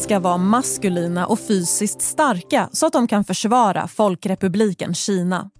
[0.00, 5.50] ska vara maskulina och fysiskt starka så att de kan försvara Folkrepubliken Kina.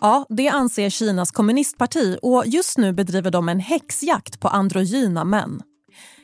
[0.00, 5.62] Ja, det anser Kinas kommunistparti och just nu bedriver de en häxjakt på androgyna män.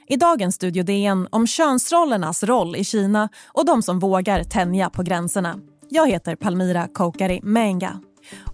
[0.08, 5.02] I dagens Studio DN om könsrollernas roll i Kina och de som vågar tänja på
[5.02, 5.58] gränserna.
[5.88, 8.00] Jag heter Palmira Kokari Menga.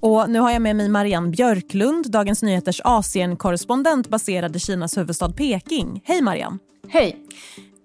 [0.00, 5.32] Och nu har jag med mig Marianne Björklund, Dagens Nyheters Asienkorrespondent baserad i Kinas huvudstad
[5.32, 6.02] Peking.
[6.04, 6.58] Hej Marianne!
[6.88, 7.16] Hej!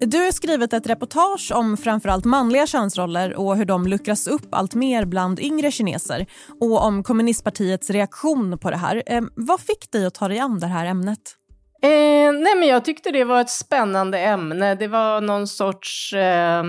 [0.06, 4.76] Du har skrivit ett reportage om framförallt manliga könsroller och hur de luckras upp allt
[4.76, 6.26] mer bland yngre kineser
[6.60, 9.04] och om kommunistpartiets reaktion på det här.
[9.06, 11.20] Eh, vad fick dig att ta dig an det här ämnet?
[11.82, 14.76] Eh, nej men jag tyckte det var ett spännande ämne.
[14.76, 16.64] Det var någon sorts eh,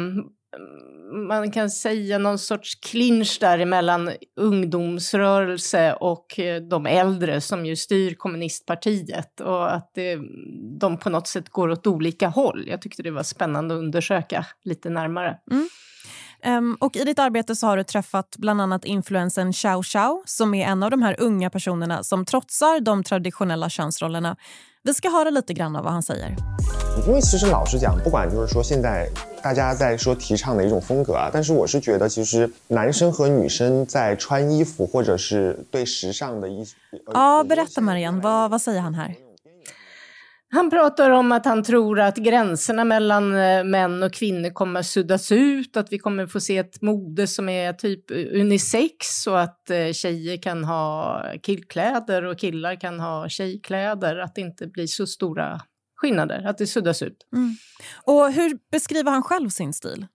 [1.13, 7.77] man kan säga någon sorts clinch där mellan ungdomsrörelse och eh, de äldre som ju
[7.77, 10.19] styr kommunistpartiet och att det,
[10.81, 12.65] de på något sätt går åt olika håll.
[12.67, 15.39] Jag tyckte det var spännande att undersöka lite närmare.
[15.51, 15.69] Mm.
[16.47, 20.55] Um, och I ditt arbete så har du träffat bland annat influensen Xiao Xiao som
[20.55, 24.37] är en av de här unga personerna som trotsar de traditionella könsrollerna.
[24.83, 26.37] Vi ska höra lite grann av vad han säger.
[27.08, 29.10] 因为其实老实讲，不管就是说现在
[29.42, 36.64] 大家在说提倡的一种风格啊，但是我是觉得，其实男生和女生在穿衣服或者是对时尚的一
[37.14, 39.16] Ja, berätta Marianne, vad, vad säger han här?
[40.52, 44.86] Han pratar om att han tror att gränserna mellan eh, män och kvinnor kommer att
[44.86, 49.70] suddas ut, att vi kommer få se ett mode som är typ unisex och att
[49.70, 55.08] eh, tjejer kan ha killkläder och killar kan ha tjejkläder, att det inte blir så
[55.08, 55.62] stora
[55.97, 57.27] skillnader, att det suddas ut.
[57.33, 57.57] Mm.
[58.05, 60.07] Och hur beskriver han själv sin stil?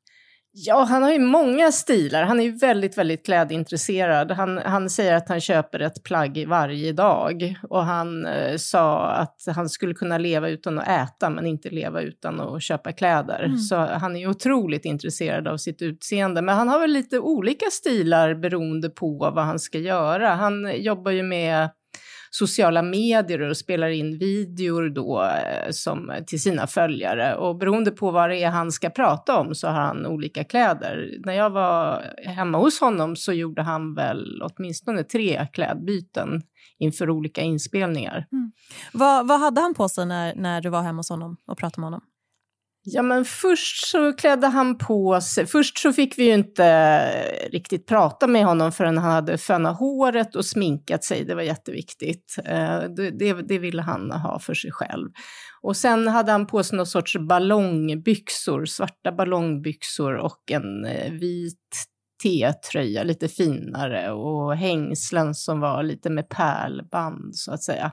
[0.52, 2.24] Ja, han har ju många stilar.
[2.24, 4.32] Han är ju väldigt, väldigt klädintresserad.
[4.32, 7.56] Han, han säger att han köper ett plagg varje dag.
[7.70, 12.02] Och han eh, sa att han skulle kunna leva utan att äta, men inte leva
[12.02, 13.44] utan att köpa kläder.
[13.44, 13.58] Mm.
[13.58, 16.42] Så han är otroligt intresserad av sitt utseende.
[16.42, 20.30] Men han har väl lite olika stilar beroende på vad han ska göra.
[20.30, 21.70] Han jobbar ju med
[22.30, 27.36] sociala medier och spelar in videor då eh, som, eh, till sina följare.
[27.36, 31.20] Och beroende på vad det är han ska prata om så har han olika kläder.
[31.26, 36.42] När jag var hemma hos honom så gjorde han väl åtminstone tre klädbyten
[36.80, 38.28] inför olika inspelningar.
[38.32, 38.52] Mm.
[38.94, 41.82] Vad, vad hade han på sig när, när du var hemma hos honom och pratade
[41.82, 42.02] med honom?
[42.92, 45.46] Ja, men först så klädde han på sig.
[45.46, 47.10] Först så fick vi ju inte
[47.52, 51.26] riktigt prata med honom förrän han hade fönat håret och sminkat sig.
[51.26, 52.36] Det var jätteviktigt.
[52.46, 55.10] Eh, det, det, det ville han ha för sig själv.
[55.62, 61.56] Och sen hade han på sig någon sorts ballongbyxor, svarta ballongbyxor och en eh, vit
[62.24, 67.92] T-tröja, lite finare och hängslen som var lite med pärlband så att säga.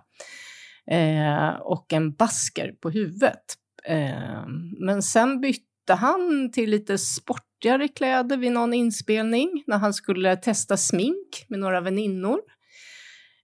[0.91, 3.57] Eh, och en basker på huvudet.
[3.87, 10.37] Ehm, men sen bytte han till lite sportigare kläder vid någon inspelning när han skulle
[10.37, 12.41] testa smink med några väninnor.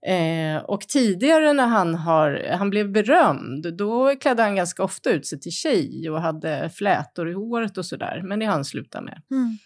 [0.06, 5.26] Eh, och tidigare när han, har, han blev berömd, då klädde han ganska ofta ut
[5.26, 8.22] sig till tjej och hade flätor i håret och sådär.
[8.24, 9.22] Men det har han slutat med.
[9.30, 9.58] Mm.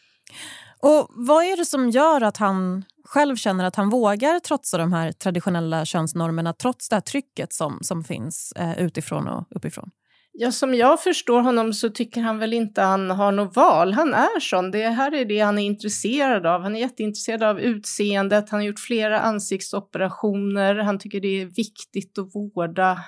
[0.78, 4.92] Och vad är det som gör att han själv känner att han vågar trotsa de
[4.92, 9.90] här traditionella könsnormerna trots det här trycket som, som finns eh, utifrån och uppifrån?
[10.38, 13.92] Ja, som jag förstår honom så tycker han väl inte han har något val.
[13.92, 14.70] Han är sån.
[14.70, 16.62] Det här är det han är intresserad av.
[16.62, 18.50] Han är jätteintresserad av utseendet.
[18.50, 20.74] Han har gjort flera ansiktsoperationer.
[20.74, 22.98] Han tycker det är viktigt att vårda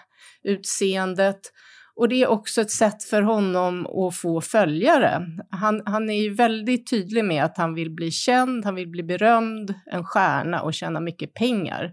[0.44, 1.40] utseendet.
[1.96, 5.22] Och det är också ett sätt för honom att få följare.
[5.50, 9.02] Han, han är ju väldigt tydlig med att han vill bli känd, han vill bli
[9.02, 11.92] berömd, en stjärna och tjäna mycket pengar.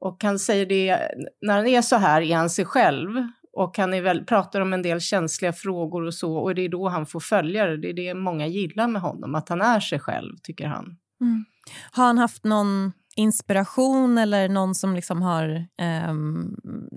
[0.00, 1.00] Och han säger det,
[1.42, 3.08] när han är så här är han sig själv
[3.56, 6.68] och han är väl, pratar om en del känsliga frågor och så, och det är
[6.68, 7.76] då han får följare.
[7.76, 10.96] Det är det många gillar med honom, att han är sig själv, tycker han.
[11.20, 11.44] Mm.
[11.90, 15.48] Har han haft någon inspiration eller någon som liksom har
[15.78, 16.14] eh,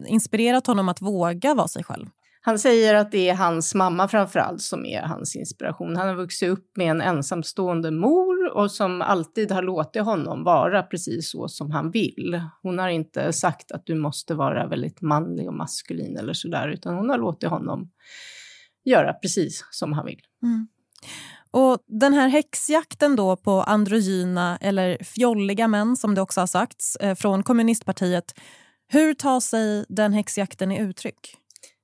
[0.07, 2.07] inspirerat honom att våga vara sig själv?
[2.49, 5.95] Han säger att det är hans mamma framförallt som är hans inspiration.
[5.95, 10.83] Han har vuxit upp med en ensamstående mor och som alltid har låtit honom vara
[10.83, 12.41] precis så som han vill.
[12.61, 16.95] Hon har inte sagt att du måste vara väldigt manlig och maskulin eller sådär, utan
[16.95, 17.91] hon har låtit honom
[18.85, 20.21] göra precis som han vill.
[20.43, 20.67] Mm.
[21.51, 26.95] Och Den här häxjakten då på androgyna eller fjolliga män, som det också har sagts,
[26.95, 28.39] eh, från kommunistpartiet.
[28.87, 31.38] Hur tar sig den häxjakten i uttryck?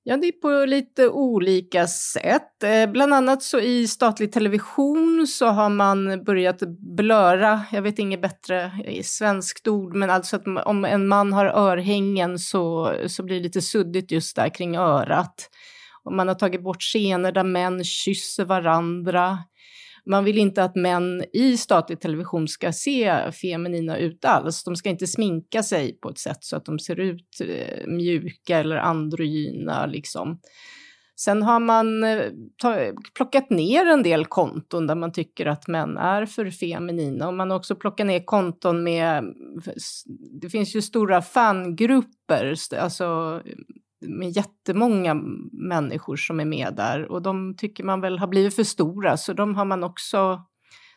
[0.07, 2.63] Ja, det är på lite olika sätt.
[2.63, 6.60] Eh, bland annat så i statlig television så har man börjat
[6.98, 11.46] blöra, jag vet inget bättre i svenskt ord, men alltså att om en man har
[11.46, 15.50] örhängen så, så blir det lite suddigt just där kring örat.
[16.04, 19.38] Och man har tagit bort scener där män kysser varandra.
[20.06, 24.63] Man vill inte att män i statlig television ska se feminina ut alls.
[24.63, 28.57] De ska inte sminka sig på ett sätt så att de ser ut eh, mjuka
[28.57, 29.86] eller androgyna.
[29.86, 30.40] Liksom.
[31.18, 32.22] Sen har man eh,
[32.57, 32.78] ta,
[33.16, 37.50] plockat ner en del konton där man tycker att män är för feminina och man
[37.50, 39.24] har också plockat ner konton med,
[40.42, 43.42] det finns ju stora fangrupper, alltså
[44.07, 45.13] med jättemånga
[45.52, 49.34] människor som är med där och de tycker man väl har blivit för stora så
[49.34, 50.42] de har man också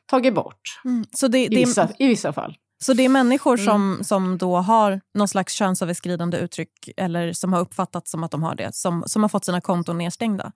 [0.07, 1.05] tagit bort mm.
[1.11, 2.57] så det, I, vissa, I vissa fall.
[2.81, 3.67] Så det är människor mm.
[3.67, 8.43] som, som då har någon slags könsöverskridande uttryck eller som har uppfattat som att de
[8.43, 10.53] har det, som, som har fått sina konton nedstängda?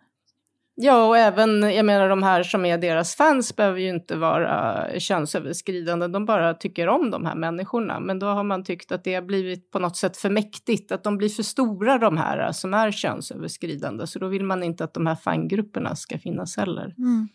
[0.74, 4.86] Ja, och även jag menar de här som är deras fans behöver ju inte vara
[4.98, 6.08] könsöverskridande.
[6.08, 8.00] De bara tycker om de här människorna.
[8.00, 10.92] Men då har man tyckt att det har blivit på något sätt för mäktigt.
[10.92, 14.06] Att de blir för stora de här som är könsöverskridande.
[14.06, 16.94] Så då vill man inte att de här fangrupperna ska finnas heller.
[16.98, 17.28] Mm.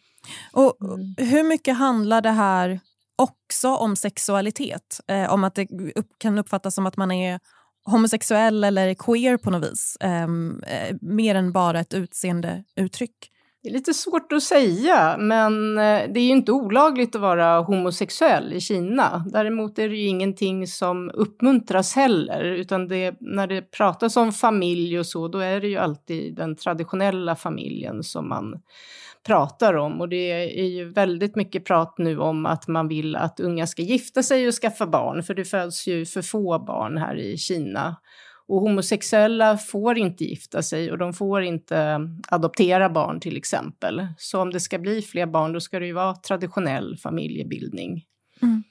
[0.51, 1.15] Och mm.
[1.17, 2.79] Hur mycket handlar det här
[3.15, 4.99] också om sexualitet?
[5.07, 7.39] Eh, om att det upp, kan uppfattas som att man är
[7.91, 9.97] homosexuell eller queer på något vis.
[9.99, 13.31] Ehm, eh, mer än bara ett utseendeuttryck.
[13.67, 17.59] Det är lite svårt att säga, men eh, det är ju inte olagligt att vara
[17.59, 19.25] homosexuell i Kina.
[19.31, 24.99] Däremot är det ju ingenting som uppmuntras heller, utan det, när det pratas om familj
[24.99, 28.61] och så, då är det ju alltid den traditionella familjen som man
[29.25, 30.01] pratar om.
[30.01, 33.81] Och det är ju väldigt mycket prat nu om att man vill att unga ska
[33.81, 37.95] gifta sig och skaffa barn, för det föds ju för få barn här i Kina.
[38.47, 44.07] Och homosexuella får inte gifta sig och de får inte adoptera barn till exempel.
[44.17, 48.03] Så om det ska bli fler barn då ska det ju vara traditionell familjebildning.
[48.41, 48.63] Mm.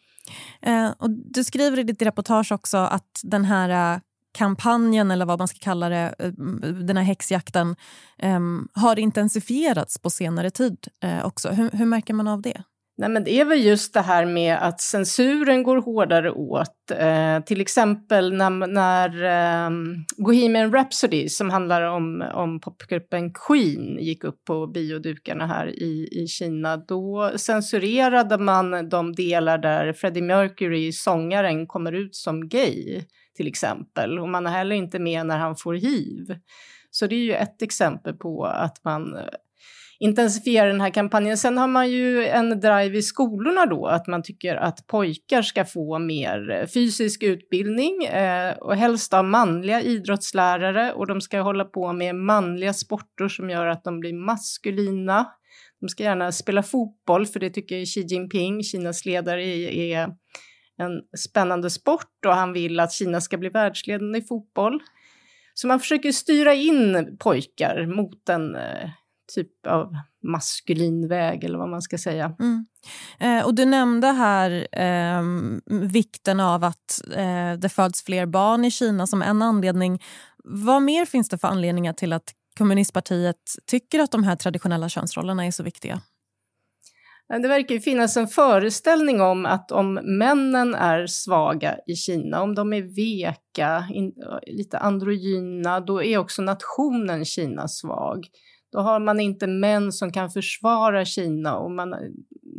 [0.63, 4.01] Eh, och du skriver i ditt reportage också att den här eh,
[4.37, 6.33] kampanjen, eller vad man ska kalla det, eh,
[6.73, 7.77] den här häxjakten
[8.19, 8.41] eh,
[8.73, 11.49] har intensifierats på senare tid eh, också.
[11.49, 12.63] Hur, hur, märker man av det?
[12.99, 16.91] Nej, men det är väl just det här med att censuren går hårdare åt.
[16.91, 19.71] Eh, till exempel när, när eh,
[20.17, 26.27] Bohemian Rhapsody, som handlar om, om popgruppen Queen, gick upp på biodukarna här i, i
[26.27, 33.05] Kina, då censurerade man de delar där Freddie Mercury, sångaren, kommer ut som gay
[33.37, 34.19] till exempel.
[34.19, 36.39] Och man är heller inte med när han får hiv.
[36.91, 39.17] Så det är ju ett exempel på att man
[39.99, 41.37] intensifiera den här kampanjen.
[41.37, 45.65] Sen har man ju en drive i skolorna då, att man tycker att pojkar ska
[45.65, 51.93] få mer fysisk utbildning eh, och helst av manliga idrottslärare och de ska hålla på
[51.93, 55.27] med manliga sporter som gör att de blir maskulina.
[55.81, 60.09] De ska gärna spela fotboll, för det tycker Xi Jinping, Kinas ledare, är
[60.79, 64.81] en spännande sport och han vill att Kina ska bli världsledande i fotboll.
[65.55, 68.91] Så man försöker styra in pojkar mot en eh,
[69.35, 72.35] typ av maskulin väg eller vad man ska säga.
[72.41, 72.67] Mm.
[73.19, 75.23] Eh, och du nämnde här eh,
[75.89, 80.03] vikten av att eh, det föds fler barn i Kina som en anledning.
[80.45, 83.37] Vad mer finns det för anledningar till att kommunistpartiet
[83.67, 86.01] tycker att de här traditionella könsrollerna är så viktiga?
[87.29, 92.55] Det verkar ju finnas en föreställning om att om männen är svaga i Kina, om
[92.55, 94.13] de är veka, in,
[94.47, 98.27] lite androgyna, då är också nationen Kina svag.
[98.77, 101.95] Då har man inte män som kan försvara Kina och man,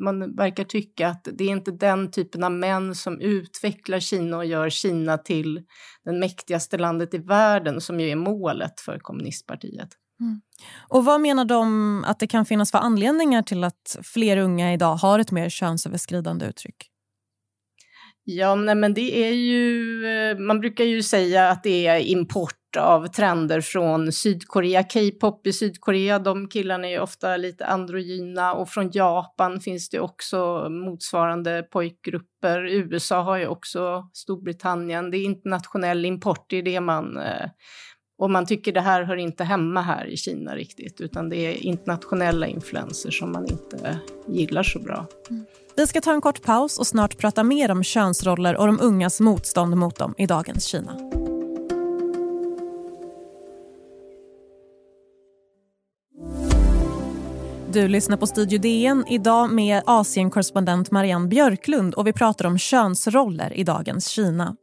[0.04, 4.46] man verkar tycka att det är inte den typen av män som utvecklar Kina och
[4.46, 5.62] gör Kina till
[6.06, 9.90] det mäktigaste landet i världen som ju är målet för kommunistpartiet.
[10.20, 10.42] Mm.
[10.88, 14.96] Och Vad menar de att det kan finnas för anledningar till att fler unga idag
[14.96, 16.92] har ett mer könsöverskridande uttryck?
[18.24, 22.67] Ja, nej, men det är ju, eh, man brukar ju säga att det är import
[22.78, 28.92] av trender från Sydkorea, K-pop i Sydkorea, de killarna är ofta lite androgyna och från
[28.94, 32.66] Japan finns det också motsvarande pojkgrupper.
[32.66, 37.50] USA har ju också Storbritannien, det är internationell import, det är det man eh,
[38.20, 41.54] och man tycker det här hör inte hemma här i Kina riktigt, utan det är
[41.54, 45.08] internationella influenser som man inte gillar så bra.
[45.30, 45.46] Mm.
[45.76, 49.20] Vi ska ta en kort paus och snart prata mer om könsroller och de ungas
[49.20, 50.98] motstånd mot dem i dagens Kina.
[57.78, 63.54] Du lyssnar på Studio DN idag med Asienkorrespondent Marianne Björklund och vi pratar om könsroller
[63.54, 64.56] i dagens Kina.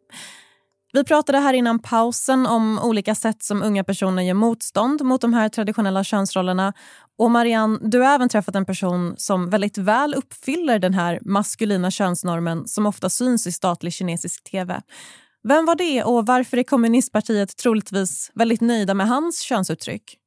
[0.92, 5.35] Vi pratade här innan pausen om olika sätt som unga personer gör motstånd mot de
[5.35, 6.73] här traditionella könsrollerna.
[7.18, 11.90] Och Marianne, du har även träffat en person som väldigt väl uppfyller den här maskulina
[11.90, 14.83] könsnormen som ofta syns i statlig kinesisk tv.
[15.49, 20.18] Vem var det och varför är kommunistpartiet troligtvis väldigt nöjda med hans könsuttryck?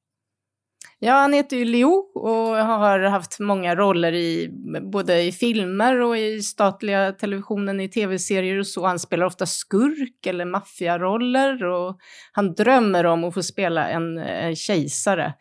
[0.99, 4.49] Ja, han heter ju Leo och har haft många roller i
[4.91, 8.85] både i filmer och i statliga televisionen, i tv-serier och så.
[8.85, 11.97] Han spelar ofta skurk eller maffiaroller och
[12.31, 15.33] han drömmer om att få spela en, en kejsare.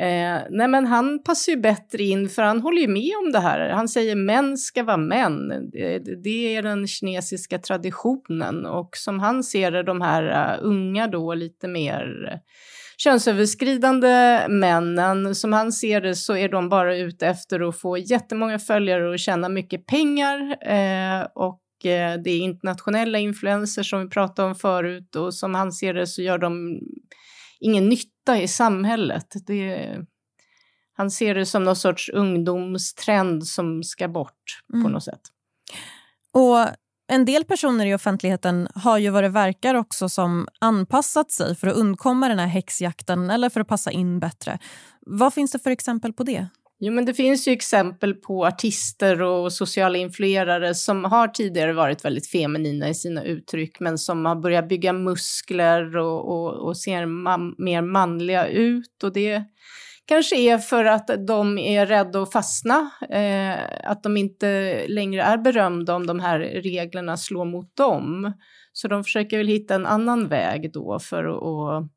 [0.00, 3.40] Eh, nej men han passar ju bättre in för han håller ju med om det
[3.40, 3.70] här.
[3.70, 5.48] Han säger män ska vara män.
[5.72, 11.06] Det, det är den kinesiska traditionen och som han ser det de här uh, unga
[11.06, 12.40] då lite mer
[13.04, 18.58] könsöverskridande männen, som han ser det så är de bara ute efter att få jättemånga
[18.58, 20.40] följare och tjäna mycket pengar.
[20.66, 25.72] Eh, och eh, det är internationella influenser som vi pratade om förut och som han
[25.72, 26.80] ser det så gör de
[27.60, 29.26] ingen nytta i samhället.
[29.46, 29.98] Det,
[30.96, 34.84] han ser det som någon sorts ungdomstrend som ska bort mm.
[34.84, 35.22] på något sätt.
[36.32, 36.58] Och
[37.12, 41.66] en del personer i offentligheten har ju vad det verkar också som anpassat sig för
[41.66, 44.58] att undkomma den här häxjakten eller för att passa in bättre.
[45.00, 46.46] Vad finns det för exempel på det?
[46.80, 52.04] Jo, men det finns ju exempel på artister och sociala influerare som har tidigare varit
[52.04, 57.06] väldigt feminina i sina uttryck men som har börjat bygga muskler och, och, och ser
[57.06, 59.02] man, mer manliga ut.
[59.02, 59.44] Och det
[60.06, 65.38] kanske är för att de är rädda att fastna, eh, att de inte längre är
[65.38, 68.32] berömda om de här reglerna slår mot dem.
[68.72, 71.90] Så de försöker väl hitta en annan väg då för att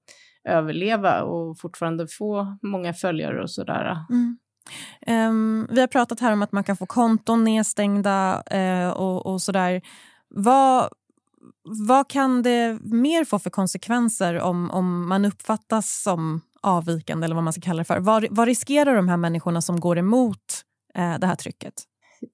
[0.50, 3.98] överleva och fortfarande få många följare och sådär.
[4.10, 4.38] Mm.
[5.08, 9.42] Um, vi har pratat här om att man kan få konton nedstängda uh, och, och
[9.42, 9.82] sådär.
[10.30, 10.90] Vad,
[11.88, 17.44] vad kan det mer få för konsekvenser om, om man uppfattas som avvikande eller vad
[17.44, 18.00] man ska kalla det för.
[18.00, 20.62] Vad, vad riskerar de här människorna som går emot
[20.96, 21.74] eh, det här trycket?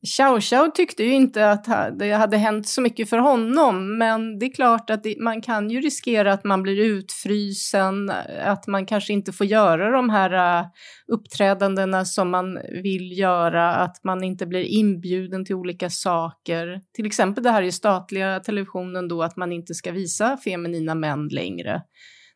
[0.07, 1.65] Xiao Xiao tyckte ju inte att
[2.00, 5.69] det hade hänt så mycket för honom, men det är klart att det, man kan
[5.69, 8.09] ju riskera att man blir utfrysen,
[8.43, 10.67] att man kanske inte får göra de här uh,
[11.07, 16.81] uppträdandena som man vill göra, att man inte blir inbjuden till olika saker.
[16.95, 21.27] Till exempel det här i statliga televisionen då, att man inte ska visa feminina män
[21.27, 21.81] längre.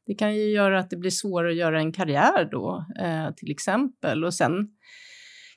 [0.08, 3.52] Det kan ju göra att det blir svårare att göra en karriär då, eh, till
[3.52, 4.24] exempel.
[4.24, 4.68] Och sen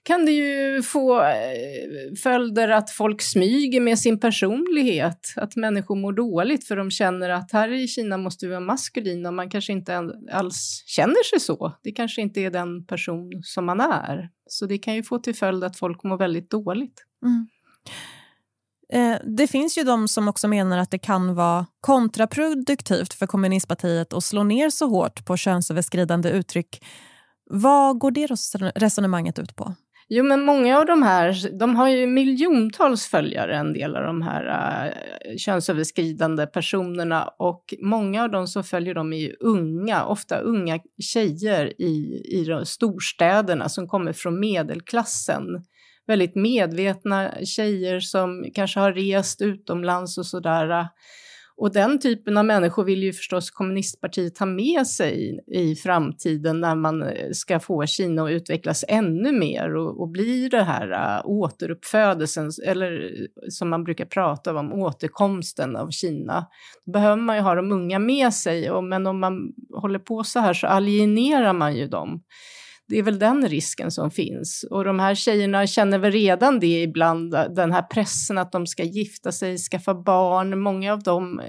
[0.03, 6.13] kan det ju få eh, följder att folk smyger med sin personlighet, att människor mår
[6.13, 9.73] dåligt för de känner att här i Kina måste vi vara maskulina och man kanske
[9.73, 11.73] inte alls känner sig så.
[11.83, 14.29] Det kanske inte är den person som man är.
[14.47, 17.05] Så det kan ju få till följd att folk mår väldigt dåligt.
[17.25, 17.47] Mm.
[18.93, 24.13] Eh, det finns ju de som också menar att det kan vara kontraproduktivt för kommunistpartiet
[24.13, 26.85] att slå ner så hårt på könsöverskridande uttryck.
[27.51, 28.27] Vad går det
[28.75, 29.75] resonemanget ut på?
[30.11, 34.23] Jo, men många av de här, de har ju miljontals följare, en del av de
[34.23, 40.39] här uh, könsöverskridande personerna och många av dem som följer dem är ju unga, ofta
[40.39, 45.65] unga tjejer i, i de storstäderna som kommer från medelklassen
[46.09, 50.89] väldigt medvetna tjejer som kanske har rest utomlands och sådär.
[51.61, 56.75] Och den typen av människor vill ju förstås kommunistpartiet ha med sig i framtiden när
[56.75, 61.27] man eh, ska få Kina att utvecklas ännu mer och, och bli det här uh,
[61.27, 66.47] återuppfödelsen, eller eh, som man brukar prata om, återkomsten av Kina.
[66.87, 70.25] Då behöver man ju ha de unga med sig, och, men om man håller på
[70.25, 72.23] så här så alienerar man ju dem
[72.89, 74.65] det är väl den risken som finns.
[74.71, 78.83] Och de här tjejerna känner väl redan det ibland, den här pressen att de ska
[78.83, 80.61] gifta sig, skaffa barn.
[80.61, 81.41] Många av dem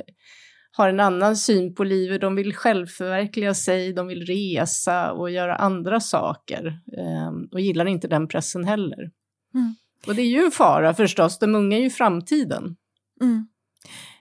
[0.71, 5.55] har en annan syn på livet, de vill självförverkliga sig, de vill resa och göra
[5.55, 6.67] andra saker.
[6.97, 9.11] Eh, och gillar inte den pressen heller.
[9.53, 9.75] Mm.
[10.07, 12.75] Och det är ju en fara förstås, de unga är ju framtiden.
[13.21, 13.47] Mm.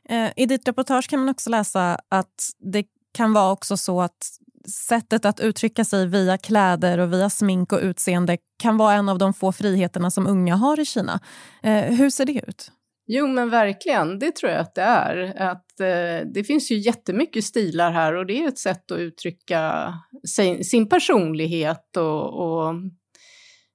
[0.09, 4.39] Eh, I ditt reportage kan man också läsa att det kan vara också så att
[4.71, 9.19] sättet att uttrycka sig via kläder och via smink och utseende kan vara en av
[9.19, 11.21] de få friheterna som unga har i Kina.
[11.63, 12.73] Eh, hur ser det ut?
[13.11, 14.19] Jo, men verkligen.
[14.19, 15.43] Det tror jag att det är.
[15.43, 19.95] Att, eh, det finns ju jättemycket stilar här och det är ett sätt att uttrycka
[20.37, 22.75] sin, sin personlighet och, och,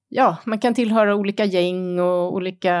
[0.08, 2.74] ja, man kan tillhöra olika gäng och olika,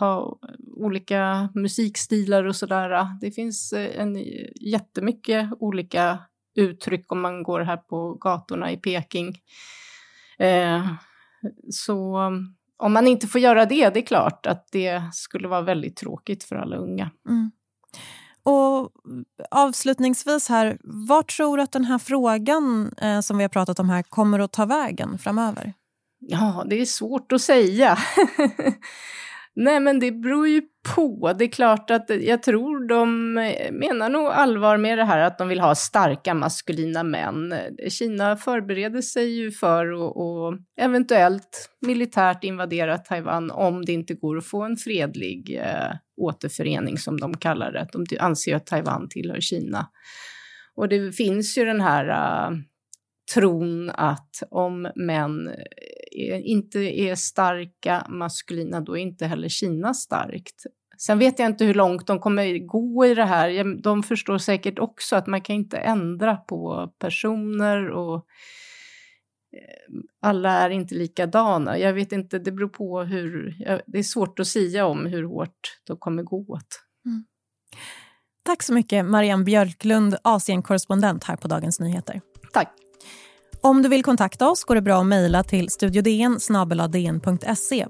[0.00, 0.38] ha
[0.76, 3.06] olika musikstilar och sådär.
[3.20, 4.24] Det finns eh, en,
[4.60, 6.18] jättemycket olika
[6.54, 9.38] uttryck om man går här på gatorna i Peking.
[10.38, 10.86] Eh,
[11.70, 12.16] så
[12.76, 16.44] om man inte får göra det, det är klart att det skulle vara väldigt tråkigt
[16.44, 17.10] för alla unga.
[17.28, 17.50] Mm.
[18.42, 18.90] Och
[19.50, 23.90] avslutningsvis här, var tror du att den här frågan eh, som vi har pratat om
[23.90, 25.72] här kommer att ta vägen framöver?
[26.18, 27.98] Ja, det är svårt att säga.
[29.62, 30.62] Nej, men det beror ju
[30.94, 31.32] på.
[31.38, 33.32] Det är klart att jag tror de
[33.72, 37.54] menar nog allvar med det här att de vill ha starka maskulina män.
[37.88, 44.46] Kina förbereder sig ju för att eventuellt militärt invadera Taiwan om det inte går att
[44.46, 47.88] få en fredlig eh, återförening som de kallar det.
[47.92, 49.88] De anser att Taiwan tillhör Kina.
[50.74, 52.56] Och det finns ju den här eh,
[53.34, 55.50] tron att om män
[56.44, 60.66] inte är starka maskulina, då är inte heller Kina starkt.
[60.98, 63.82] Sen vet jag inte hur långt de kommer gå i det här.
[63.82, 70.70] De förstår säkert också att man kan inte ändra på personer och eh, alla är
[70.70, 71.78] inte likadana.
[71.78, 73.56] Jag vet inte, det beror på hur...
[73.86, 76.82] Det är svårt att säga om hur hårt de kommer gå åt.
[77.06, 77.24] Mm.
[78.42, 82.20] Tack så mycket, Marianne Björklund, Asienkorrespondent här på Dagens Nyheter.
[82.52, 82.68] Tack.
[83.62, 86.38] Om du vill kontakta oss går det bra att mejla till studiodn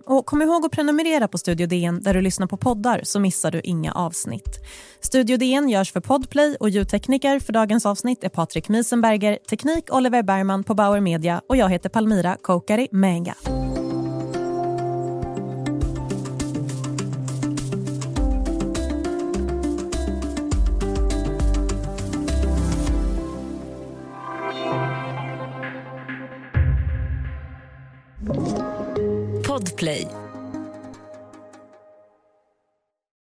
[0.07, 3.51] och kom ihåg att prenumerera på Studio DN där du lyssnar på poddar så missar
[3.51, 4.59] du inga avsnitt.
[5.01, 10.23] Studio DN görs för Podplay och ljudtekniker för dagens avsnitt är Patrik Miesenberger, teknik Oliver
[10.23, 13.35] Bergman på Bauer Media och jag heter Palmira Kokari Menga.